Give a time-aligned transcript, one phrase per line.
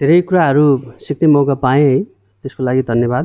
[0.00, 0.64] धेरै कुराहरू
[1.02, 2.02] सिक्ने मौका पाएँ है
[2.44, 3.24] त्यसको लागि धन्यवाद।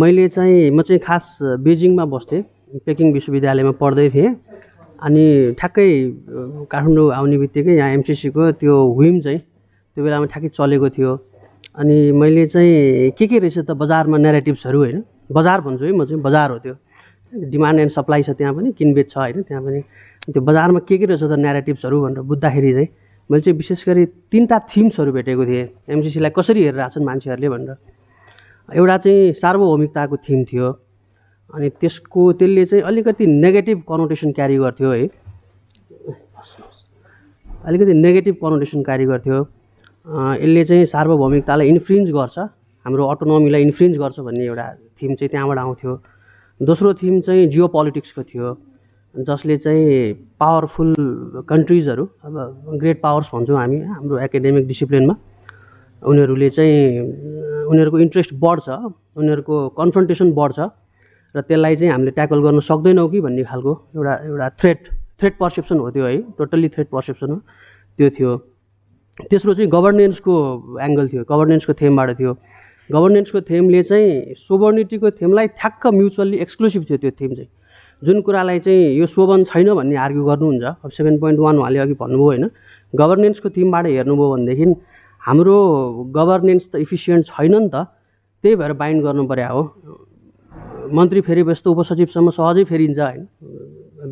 [0.00, 1.24] मैले चाहिँ म चाहिँ खास
[1.60, 2.42] बेजिङमा बस्थेँ
[2.88, 4.30] पेकिङ विश्वविद्यालयमा पढ्दै थिएँ।
[5.04, 5.24] अनि
[5.60, 5.88] ठ्याक्कै
[6.72, 11.12] काठमाडौँ आउने बित्तिकै यहाँ एमसिसीको त्यो विम चाहिँ त्यो बेलामा ठ्याक्कै चलेको थियो।
[11.76, 14.98] अनि मैले चाहिँ के के रहेछ त बजारमा नेरेटिभ्सहरू होइन
[15.28, 16.74] बजार भन्छु है म चाहिँ बजार हो त्यो।
[17.52, 19.80] डिमान्ड एन्ड सप्लाई छ त्यहाँ पनि किनबेच छ होइन त्यहाँ पनि।
[20.32, 22.88] त्यो बजारमा के के रहेछ त नेरेटिभ्सहरू भनेर बुझ्दाखेरि चाहिँ
[23.30, 27.76] मैले चाहिँ विशेष गरी तिनवटा थिम्सहरू भेटेको थिएँ। एमसिसीलाई कसरी हेरेर छन् मान्छेहरूले भनेर।
[28.68, 30.68] एउटा चाहिँ सार्वभौमिकताको थिम थियो
[31.54, 35.08] अनि त्यसको त्यसले चाहिँ अलिकति नेगेटिभ कनोटेसन क्यारी गर्थ्यो है।
[37.68, 39.38] अलिकति नेगेटिभ कनोटेसन क्यारी गर्थ्यो।
[40.40, 42.38] यसले चाहिँ सार्वभौमिकतालाई इन्फ्रिन्ज गर्छ
[42.86, 44.66] हाम्रो अटोनोमीलाई इन्फ्रिन्ज गर्छ भन्ने एउटा
[44.96, 45.92] थिम चाहिँ त्यहाँबाट आउँथ्यो।
[46.60, 48.46] दोस्रो थिम चाहिँ जियो पोलिटिक्सको थियो।
[49.14, 50.94] जसले चाहिँ पावरफुल
[51.48, 52.34] कन्ट्रिजहरू अब
[52.80, 55.14] ग्रेट पावर्स भन्छौँ हामी हाम्रो एकाडेमिक डिसिप्लिनमा
[56.02, 56.76] उनीहरूले चाहिँ
[57.70, 60.58] उनीहरूको इन्ट्रेस्ट बढ्छ उनीहरूको कन्फ्रन्टेसन बढ्छ
[61.34, 64.88] र त्यसलाई चाहिँ हामीले ट्याकल गर्न सक्दैनौँ कि भन्ने खालको एउटा एउटा थ्रेट
[65.20, 67.36] थ्रेट पर्सेप्सन हो त्यो है टोटल्ली थ्रेट पर्सेप्सन हो
[67.98, 68.36] त्यो थियो।
[69.30, 70.34] तेस्रो चाहिँ गभर्नेन्सको
[70.80, 72.32] एङ्गल थियो गभर्नेन्सको थेमबाट थियो।
[72.90, 77.50] गभर्नेन्सको थेमले चाहिँ सोभर्निटीको थेमलाई ठ्याक्क म्युचुअल्ली एक्सक्लुसिभ थियो त्यो थेम चाहिँ।
[78.02, 81.94] जुन कुरालाई चाहिँ यो शोभन छैन भन्ने आर्ग्यु गर्नुहुन्छ अब सेभेन पोइन्ट वान उहाँले अघि
[81.98, 82.44] भन्नुभयो होइन
[82.94, 84.66] गभर्नेन्सको थिमबाट हेर्नुभयो भनेदेखि
[85.22, 85.56] हाम्रो
[86.14, 87.90] गभर्नेन्स त इफिसियन्ट छैन नि त
[88.44, 89.62] त्यही भएर बाइन्ड गर्नु पर्यो हो।
[90.94, 93.22] मन्त्री फेरि यस्तो उपसचिवसम्म सहजै फेरिन्छ होइन।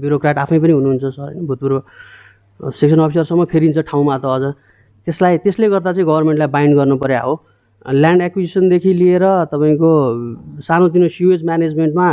[0.03, 4.45] ब्युरोक्राट आफै पनि हुनुहुन्छ सर होइन भूतपूर्व सेक्सन अफिसरसम्म फेरिन्छ ठाउँमा त अझ।
[5.07, 7.35] त्यसलाई त्यसले गर्दा चाहिँ गभर्मेन्टलाई बाइन्ड गर्नु पर्यो हो।
[7.87, 9.91] ल्यान्ड एक्विजिसनदेखि लिएर तपाईँको
[10.67, 12.07] सानोतिनो सिवेज म्यानेजमेन्टमा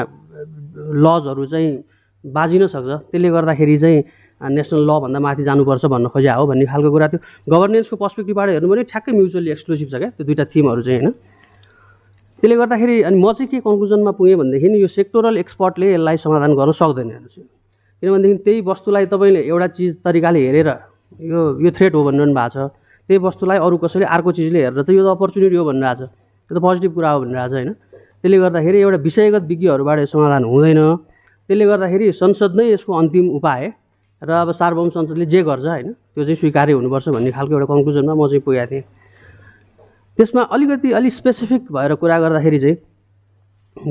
[0.76, 1.70] लजहरू चाहिँ
[2.24, 4.00] बाजिन सक्छ। त्यसले गर्दाखेरि चाहिँ
[4.44, 8.84] नेसनल लभन्दा माथि जानुपर्छ भन्न खोज्या हो भन्ने खालको कुरा थियो। गभर्नेन्सको पर्सपेक्टिभबाट हेर्नु भने
[8.92, 11.12] ठ्याक्कै म्युचुअली एक्सक्लुसिभ छ क्या त्यो दुइटा थिमहरू चाहिँ होइन?
[12.44, 16.72] त्यसले गर्दाखेरि अनि म चाहिँ के कन्क्लुजनमा पुगेँ भनेदेखि यो सेक्टोरल एक्सपर्टले यसलाई समाधान गर्न
[16.76, 17.10] सक्दैन
[18.04, 20.70] किनभनेदेखि त्यही वस्तुलाई तपाईँले एउटा चिज तरिकाले हेरेर
[21.24, 22.68] यो यो थ्रेट हो भनिरहनु भएको छ।
[23.08, 26.12] त्यही वस्तुलाई अरू कसैले अर्को चिजले हेरेर त यो त अपर्च्युनिटी हो भनिरहेको छ
[26.52, 27.72] यो त पोजिटिभ कुरा हो भनिरहेको छ होइन?
[28.24, 30.80] त्यसले गर्दाखेरि एउटा विषयगत विज्ञहरूबाट समाधान हुँदैन।
[31.50, 33.64] त्यसले गर्दाखेरि संसद नै यसको अन्तिम उपाय
[34.22, 38.14] र अब सार्वभौम संसदले जे गर्छ होइन त्यो चाहिँ स्वीकार्य हुनुपर्छ भन्ने खालको एउटा कन्क्लुजनमा
[38.16, 38.84] म चाहिँ पुगेको थिएँ।
[40.18, 42.78] त्यसमा अलिकति अलिक स्पेसिफिक भएर कुरा गर्दाखेरि चाहिँ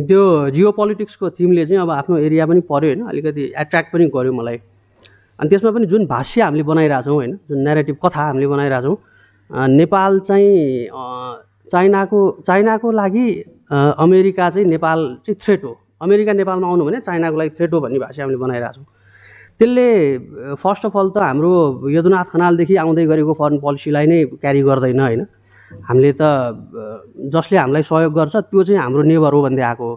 [0.08, 0.22] त्यो
[0.56, 4.56] जियो पोलिटिक्सको थिमले चाहिँ अब आफ्नो एरिया पनि पऱ्यो होइन अलिकति एट्र्याक्ट पनि गर्यो मलाई।
[5.38, 8.96] अनि त्यसमा पनि जुन भाष्य हामीले बनाइरहेछौँ होइन जुन नेरेटिभ कथा हामीले बनाइरहेछौँ
[9.70, 10.48] नेपाल चाहिँ
[11.70, 13.26] चाइनाको चाइनाको लागि
[13.70, 17.98] अमेरिका चाहिँ नेपाल चाहिँ थ्रेट हो। अमेरिका नेपालमा आउनु भने चाइनाको लागि थ्रेट हो भन्ने
[17.98, 18.86] भाषा हामीले बनाइरहेको छौँ।
[19.58, 19.86] त्यसले
[20.58, 21.52] फर्स्ट अफ अल त हाम्रो
[21.88, 25.22] यदुनाथ खनालदेखि आउँदै गरेको फरेन पोलिसीलाई नै क्यारी गर्दैन होइन?
[25.88, 26.22] हामीले त
[27.32, 29.96] जसले हामीलाई सहयोग गर्छ त्यो चाहिँ हाम्रो नेबर हो भन्दै आएको हो।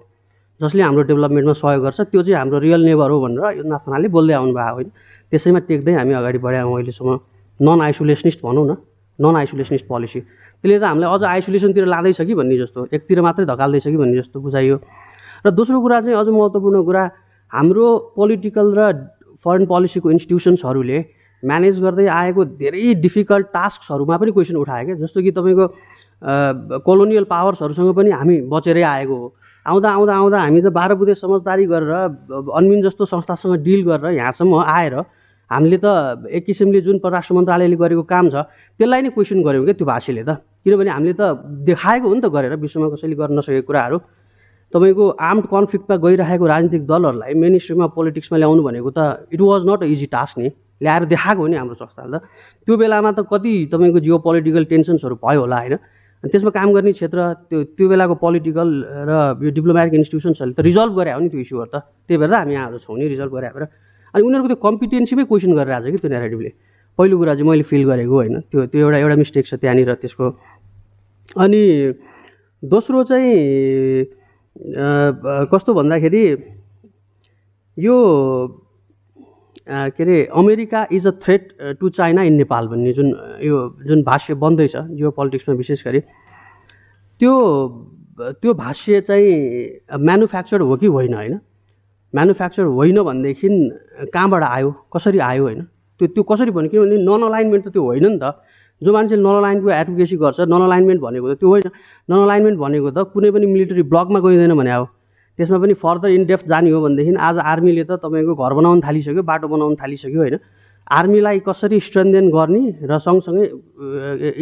[0.62, 4.34] जसले हाम्रो डेभलपमेन्टमा सहयोग गर्छ त्यो चाहिँ हाम्रो रियल नेबर हो भनेर यदुनाथ खनालले बोल्दै
[4.40, 4.90] आउनुभएको होइन।
[5.32, 7.12] त्यसैमा टेक्दै हामी अगाडि बढायौँ अहिलेसम्म।
[7.60, 8.74] नन आइसोलेसनिस्ट भनौँ न।
[9.20, 10.20] नन आइसोलेसनिस्ट पोलिसी
[10.66, 14.38] त्यसले त हामीलाई अझ आइसोलेसनतिर लाँदैछ कि भन्ने जस्तो। एकतिर मात्रै धकाल्दैछ कि भन्ने जस्तो
[14.42, 14.78] बुझाइयो।
[15.46, 17.04] र दोस्रो कुरा चाहिँ अझ महत्त्वपूर्ण कुरा
[17.54, 17.86] हाम्रो
[18.18, 18.82] पोलिटिकल र
[19.46, 20.98] फरेन पोलिसीको इन्स्टिट्युसन्सहरूले
[21.46, 25.66] म्यानेज गर्दै आएको धेरै डिफिकल्ट टास्कहरूमा पनि क्वेसन उठायो क्या। जस्तो कि तपाईँको
[26.82, 29.28] कोलोनियल पावर्सहरूसँग पनि हामी बचेरै आएको हो।
[29.70, 31.94] आउँदा आउँदा आउँदा हामी त बाह्र बुधे समझदारी गरेर
[32.50, 34.94] अन्मिन जस्तो संस्थासँग डिल गरेर यहाँसम्म आएर
[35.46, 38.50] हामीले त एक किसिमले जुन परराष्ट्र मन्त्रालयले गरेको काम छ
[38.82, 41.24] त्यसलाई नै क्वेसन गऱ्यौँ क्या त्यो भाषीले त। किनभने हामीले त
[41.70, 43.98] देखाएको हो नि त गरेर विश्वमा कसैले गर्न नसकेको कुराहरू।
[44.74, 49.80] तपाईँको आर्म्ड कन्फ्लिक्टमा गइरहेको राजनीतिक दलहरूलाई मेन स्ट्रिममा पोलिटिक्समा ल्याउनु भनेको त it was not
[49.86, 50.50] a easy task नि।
[50.82, 52.26] ल्याएर देखाएको हो नि हाम्रो संस्थाले त।
[52.66, 55.76] त्यो बेलामा त कति तपाईँको जियो पोलिटिकल टेन्सन्सहरू भयो होला होइन?
[56.24, 58.70] त्यसमा काम गर्ने क्षेत्र त्यो त्यो बेलाको पोलिटिकल
[59.06, 59.12] र
[59.46, 62.54] यो डिप्लोमेटिक इन्स्टिट्युसन्सहरूले त रिजल्भ गरे हो नि त्यो इस्युहरू त। त्यही भएर त हामी
[62.58, 66.52] यहाँहरू छौँ नि रिजल्भ गरे अनि उनीहरूको त्यो कम्पिटेन्सीमै क्वेसन गरिरहेको छ कि त्यो नेरेटिभले
[66.98, 68.36] पहिलो कुरा चाहिँ मैले फिल गरेको होइन?
[68.50, 70.26] त्यो त्यो एउटा एउटा मिस्टेक छ त्यहाँनिर त्यसको
[71.34, 71.94] अनि
[72.64, 74.06] दोस्रो चाहिँ
[75.52, 76.26] कस्तो भन्दाखेरि
[77.78, 77.96] यो
[79.68, 81.48] के अरे America is a threat
[81.80, 83.08] to China in Nepal भन्ने जुन
[83.44, 83.58] यो
[83.88, 86.00] जुन भाष्य बन्दैछ जियो पोलिटिक्समा विशेष गरी
[87.22, 87.34] त्यो
[88.42, 91.40] त्यो भाष्य चाहिँ म्यानुफ्याक्चर हो कि होइन होइन?
[92.14, 93.48] म्यानुफ्याक्चर होइन भनेदेखि
[94.14, 95.62] कहाँबाट आयो कसरी आयो होइन?
[96.00, 98.40] त्यो त्यो कसरी भन्यो किनभने नन अलाइनमेन्ट त त्यो होइन नि त।
[98.82, 101.70] जो मान्छेले नन अलाइनमेन्टको एडभोकेसी गर्छ नन अलाइनमेन्ट भनेको त त्यो होइन।
[102.10, 104.86] नन अलाइनमेन्ट भनेको त कुनै पनि मिलिटरी ब्लकमा गइँदैन भने अब।
[105.40, 109.48] त्यसमा पनि फर्दर इनडेप्थ जाने हो भनेदेखि आज आर्मीले त तपाईँको घर बनाउन थालिसक्यो बाटो
[109.48, 110.38] बनाउन थालिसक्यो होइन।
[110.86, 113.46] आर्मीलाई कसरी स्ट्रेन्थेन गर्ने र सँगसँगै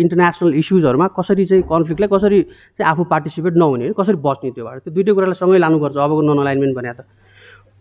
[0.02, 2.42] इन्टरनेसनल इस्युजहरूमा कसरी चाहिँ कन्फ्लिक्टलाई कसरी
[2.78, 6.76] चाहिँ आफू पार्टिसिपेट नहुने कसरी बस्ने त्योबाट त्यो दुइटै कुरालाई सँगै लानुपर्छ अबको नन अलाइनमेन्ट
[6.76, 7.08] भने त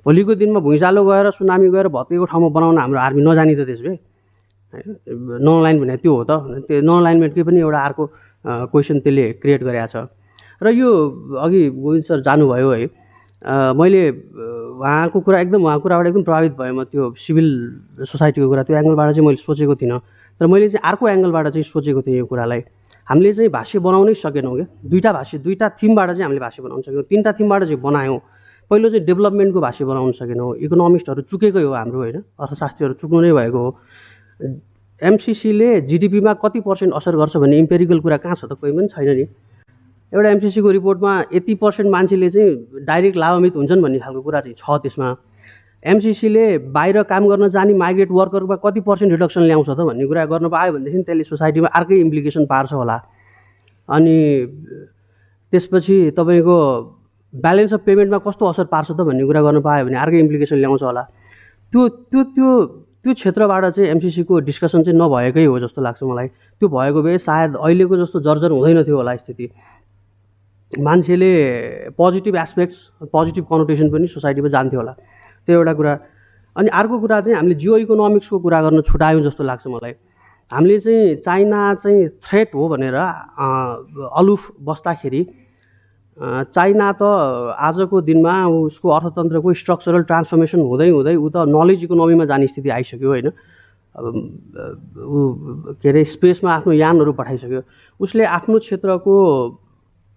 [0.06, 4.11] भोलिको दिनमा भुइँचालो गएर सुनामी गएर भत्केको ठाउँमा बनाउन हाम्रो आर्मी नजानी त त्यसो
[4.74, 8.04] नन लाइन भने त्यो हो त। त्यो नन अलाइनमेन्टकै पनि एउटा अर्को
[8.72, 9.96] क्वेसन त्यसले क्रिएट गरेको छ।
[10.62, 10.88] र यो
[11.42, 12.86] अघि गोविन्द सर जानुभयो है।
[13.74, 14.02] मैले
[14.78, 17.48] उहाँको कुरा एकदम उहाँको कुराबाट एकदम प्रभावित भएँ म त्यो सिभिल
[18.06, 19.98] सोसाइटीको कुरा। त्यो एङ्गलबाट चाहिँ मैले सोचेको थिइनँ।
[20.38, 22.60] तर मैले चाहिँ अर्को एङ्गलबाट चाहिँ सोचेको थिएँ यो कुरालाई।
[23.02, 27.02] हामीले चाहिँ भाष्य बनाउनै सकेनौँ क्या। दुईवटा भाष्य दुईवटा थिमबाट चाहिँ हामीले भाष्य बनाउन सकेनौँ।
[27.10, 28.18] तिनवटा थिमबाट चाहिँ बनायौँ।
[28.70, 33.58] पहिलो चाहिँ डेभलपमेन्टको भाष्य बनाउन सकेनौँ। इकोनोमिस्टहरू चुकेकै हो हाम्रो होइन। अर्थशास्त्रीहरू चुक्नु नै भएको
[33.58, 33.70] हो।
[35.02, 39.08] एमसिसीले जिडिपीमा कति पर्सेन्ट असर गर्छ भन्ने इम्पेरिकल कुरा कहाँ छ त कोही पनि छैन
[39.16, 39.24] नि।
[40.12, 44.82] एउटा एमसिसीको रिपोर्टमा यति पर्सेन्ट मान्छेले चाहिँ डाइरेक्ट लाभान्वित हुन्छन् भन्ने खालको कुरा चाहिँ छ
[44.82, 45.08] त्यसमा।
[45.82, 50.48] एमसिसीले बाहिर काम गर्न जाने माइग्रेट वर्करमा कति पर्सेन्ट रिडक्सन ल्याउँछ त भन्ने कुरा गर्न
[50.48, 52.96] पायो भनेदेखि त्यसले सोसाइटीमा अर्कै इम्प्लिकेसन पार्छ होला।
[53.88, 54.16] अनि
[55.52, 56.56] त्यसपछि तपाईँको
[57.34, 60.82] ब्यालेन्स अफ पेमेन्टमा कस्तो असर पार्छ त भन्ने कुरा गर्न पायो भने अर्कै इम्प्लिकेसन ल्याउँछ
[60.82, 61.02] होला।
[61.72, 62.50] त्यो त्यो त्यो
[63.04, 66.28] त्यो क्षेत्रबाट चाहिँ एमसिसीको डिस्कसन चाहिँ नभएकै हो जस्तो लाग्छ मलाई।
[66.62, 69.46] त्यो भएको भए सायद अहिलेको जस्तो जर्जर हुँदैन थियो होला स्थिति।
[70.72, 71.30] मान्छेले
[71.98, 72.78] पोजिटिभ एस्पेक्ट्स
[73.12, 74.92] पोजिटिभ कनोटेसन पनि सोसाइटीमा जान्थ्यो होला।
[75.46, 75.92] त्यो एउटा कुरा।
[76.56, 79.94] अनि अर्को कुरा चाहिँ हामीले जियो इकोनोमिक्सको कुरा गर्न छुट्यायौँ जस्तो लाग्छ मलाई।
[80.50, 85.20] हामीले चाहिँ चाइना चाहिँ थ्रेट हो भनेर अलुफ बस्दाखेरि
[86.18, 87.02] चाइना त
[87.56, 88.34] आजको दिनमा
[88.68, 93.28] उसको अर्थतन्त्रको स्ट्रक्चरल ट्रान्सफर्मेसन हुँदै हुँदै ऊ त नलेज इकोनोमीमा जाने स्थिति आइसक्यो होइन।
[93.96, 95.18] ऊ
[95.80, 97.62] के अरे स्पेसमा आफ्नो यानहरू पठाइसक्यो।
[98.00, 99.14] उसले आफ्नो क्षेत्रको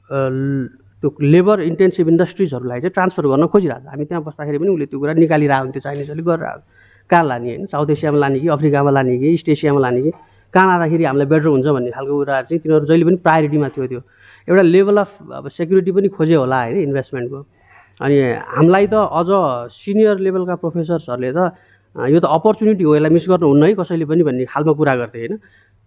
[0.10, 5.00] त्यो लेबर इन्टेन्सिभ इन्डस्ट्रिजहरूलाई चाहिँ ट्रान्सफर गर्न खोजिरहेको छ। हामी त्यहाँ बस्दाखेरि पनि उसले त्यो
[5.00, 6.60] कुरा निकालिरहेको हुन्थ्यो चाइनिजहरूले गरेर
[7.10, 7.66] कहाँ लाने होइन?
[7.72, 10.12] साउथ एसियामा लाने कि अफ्रिकामा लाने कि इस्ट एसियामा लाने कि
[10.54, 14.02] कहाँ लाँदाखेरि हामीलाई बेटर हुन्छ भन्ने खालको कुराहरू चाहिँ तिनीहरू जहिले पनि प्रायोरिटीमा थियो त्यो।
[14.48, 17.40] एउटा लेभल अफ अब सेक्युरिटी पनि खोज्यो होला होइन इन्भेस्टमेन्टको
[18.02, 18.18] अनि
[18.56, 19.30] हामीलाई त अझ
[19.74, 21.40] सिनियर लेभलका प्रोफेसर्सहरूले त
[21.96, 25.34] यो त अपर्च्युनिटी हो यसलाई मिस गर्नुहुन्न है कसैले पनि भन्ने खालमा कुरा गर्थे होइन।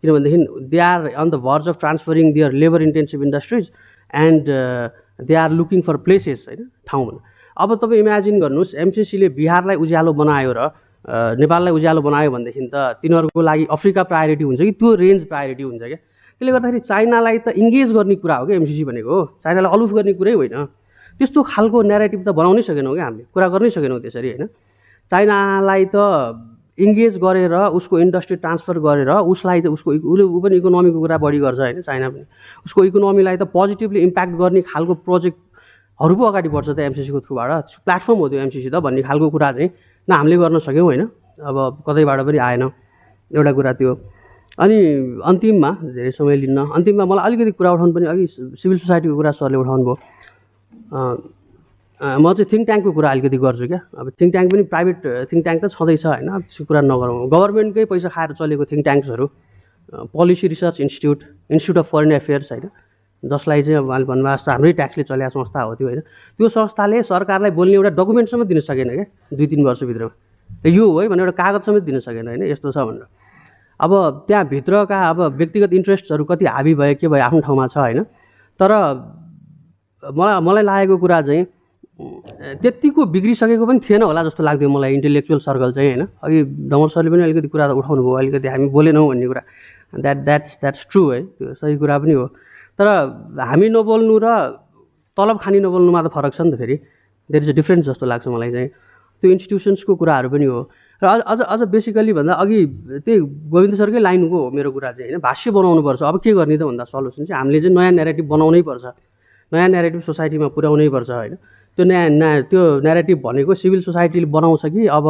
[0.02, 0.38] किनभनेदेखि
[0.72, 3.70] they are on the verge of transferring their labour intensive industries
[4.14, 4.44] and
[5.28, 7.18] they are looking for places होइन ठाउँमा।
[7.56, 10.70] अब तपाईँ इमेजिन गर्नुहोस् एमसिसीले बिहारलाई उज्यालो बनायो र
[11.38, 15.82] नेपाललाई उज्यालो बनायो भनेदेखि त तिनीहरूको लागि अफ्रिका प्रायोरिटी हुन्छ कि त्यो रेन्ज प्रायोरिटी हुन्छ
[15.82, 16.00] क्या?
[16.38, 20.12] त्यसले गर्दाखेरि चाइनालाई त इङ्गेज गर्ने कुरा हो क्या एमसिसी भनेको हो। चाइनालाई अलुफ गर्ने
[20.14, 20.54] कुरै होइन।
[21.18, 24.46] त्यस्तो खालको नेरेटिभ त बनाउनै सकेनौँ क्या हामीले। कुरा गर्नै सकेनौँ त्यसरी होइन।
[25.10, 25.98] चाइनालाई त
[26.78, 31.38] इङ्गेज गरेर उसको इन्डस्ट्री ट्रान्सफर गरेर उसलाई त उसको उसले ऊ पनि इकोनोमीको कुरा बढी
[31.42, 32.24] गर्छ होइन चाइना पनि।
[32.66, 38.18] उसको इकोनोमीलाई त पोजिटिभली इम्प्याक्ट गर्ने खालको प्रोजेक्टहरू पो अगाडि बढ्छ त एमसिसीको थ्रुबाट। प्लेटफर्म
[38.22, 39.70] हो त्यो एमसिसी त भन्ने खालको कुरा चाहिँ
[40.06, 41.02] न हामीले गर्न सक्यौँ होइन।
[41.42, 42.62] अब कतैबाट पनि आएन।
[43.34, 43.90] एउटा कुरा त्यो।
[44.58, 44.76] अनि
[45.30, 48.26] अन्तिममा धेरै समय लिन्न अन्तिममा मलाई अलिकति कुरा उठाउनु पनि अघि
[48.58, 49.96] सिभिल सोसाइटीको कुरा सरले उठाउनु भयो।
[51.98, 54.98] म चाहिँ थिङ्क ट्याङ्कको कुरा अलिकति गर्छु क्या। अब थिङ्क ट्याङ्क पनि प्राइभेट
[55.30, 59.26] थिङ्क ट्याङ्क त छँदैछ होइन। त्यो कुरा नगरौँ। गभर्मेन्टकै पैसा खाएर चलेको think ट्याङ्क्सहरू
[60.14, 61.18] policy research institute
[61.54, 62.66] institute of foreign affairs होइन।
[63.22, 66.00] जसलाई चाहिँ अब अहिले भन्नुभएको जस्तो हाम्रै ट्याक्सले चलेको संस्था हो त्यो होइन।
[66.38, 70.12] त्यो संस्थाले सरकारलाई बोल्ने एउटा डकुमेन्टसम्म दिन सकेन क्या दुई तिन वर्षभित्रमा।
[70.66, 73.06] यो हो है भनेर एउटा कागज समेत दिन सकेन होइन यस्तो छ भनेर।
[73.80, 78.02] अब त्यहाँभित्रका अब व्यक्तिगत इन्ट्रेस्टहरू कति हाबी भयो के भयो आफ्नो ठाउँमा छ होइन?
[78.60, 78.70] तर
[80.02, 81.44] मलाई मलाई लागेको कुरा चाहिँ
[82.62, 86.06] त्यत्तिको बिग्रिसकेको पनि थिएन होला जस्तो लाग्थ्यो मलाई इन्टेलेक्चुअल सर्कल चाहिँ होइन?
[86.22, 89.42] अघि डमर सरले पनि अलिकति कुरा उठाउनु भयो अलिकति हामी बोलेनौँ भन्ने कुरा।
[89.98, 91.22] द्याट द्याट्स द्याट्स ट्रु है?
[91.38, 92.26] त्यो सही कुरा पनि हो।
[92.78, 92.86] तर
[93.42, 94.26] हामी नबोल्नु र
[95.18, 96.76] तलब खानी नबोल्नुमा त फरक छ नि त फेरि।
[97.30, 98.68] देयर इज अ डिफ्रेन्स जस्तो लाग्छ मलाई चाहिँ।
[99.22, 100.60] त्यो इन्स्टिट्युसन्सको कुराहरू पनि हो।
[101.02, 102.64] र अझ अझ अझ बेसिकल्ली भन्दा अघि
[103.06, 103.18] त्यही
[103.50, 105.20] गोविन्द सरकै लाइनको हो मेरो कुरा चाहिँ होइन?
[105.20, 108.84] भाष्य बनाउनुपर्छ अब के गर्ने त भन्दा सल्युसन चाहिँ हामीले चाहिँ नयाँ नेरेटिभ बनाउनै पर्छ।
[109.52, 111.34] नयाँ नेरेटिभ सोसाइटीमा पुर्याउनै पर्छ होइन?
[111.78, 115.06] त्यो नयाँ नयाँ त्यो नेरेटिभ भनेको सिभिल सोसाइटीले बनाउँछ कि अब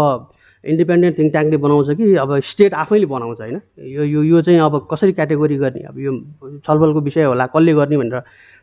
[0.64, 3.61] इन्डिपेन्डेन्ट थिङ्क ट्याङ्कले बनाउँछ कि अब स्टेट आफैले बनाउँछ होइन?
[3.80, 5.83] यो यो यो चाहिँ अब कसरी क्याटेगोरी गर्ने?
[5.88, 6.12] अब यो
[6.68, 8.21] छलफलको विषय होला कसले गर्ने भनेर।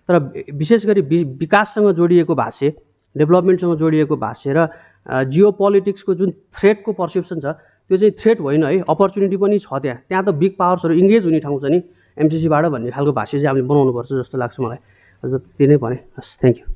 [0.09, 0.13] तर
[0.53, 1.01] विशेष गरी
[1.41, 2.73] विकाससँग जोडिएको भाष्य
[3.15, 4.67] डेभलपमेन्टसँग जोडिएको भाष्य र
[5.05, 7.45] जियो पोलिटिक्सको जुन थ्रेटको पर्सेप्सन छ
[7.89, 11.39] त्यो चाहिँ थ्रेट होइन है अपर्च्युनिटी पनि छ त्यहाँ। त्यहाँ त बिग पावर्सहरू इङ्गेज हुने
[11.39, 11.81] ठाउँ छ नि
[12.17, 14.79] एमसिसीबाट भन्ने खालको भाष्य चाहिँ हामीले बनाउनुपर्छ जस्तो लाग्छ मलाई।
[15.23, 16.74] हजुर त्यही नै भने। हस् थ्याङ्क यू